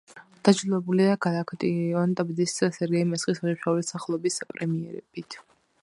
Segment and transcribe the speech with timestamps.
[0.47, 5.43] დაჯილდოებულია გალაკტიონ ტაბიძის, სერგეი მესხის, ვაჟა-ფშაველას სახელობის პრემიებით.